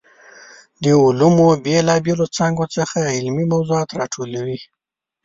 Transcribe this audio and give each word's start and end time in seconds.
د 0.83 0.85
علومو 1.03 1.47
بېلا 1.65 1.95
بېلو 2.05 2.25
څانګو 2.35 2.65
څخه 2.75 2.97
علمي 3.15 3.45
موضوعات 3.53 3.89
راټولوي. 3.99 4.59